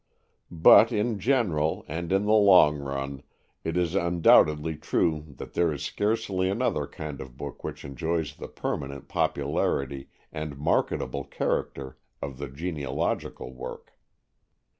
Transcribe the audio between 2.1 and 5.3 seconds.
in the long run, it is undoubtedly true